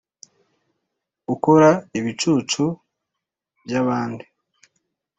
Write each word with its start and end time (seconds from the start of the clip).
ukora 1.33 1.69
ibicucu 1.97 2.63
byabandi 3.63 4.25